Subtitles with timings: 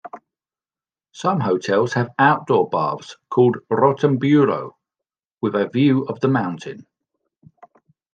[1.11, 4.71] Some hotels have outdoor baths called rotenburo
[5.41, 6.87] with a view of the mountain.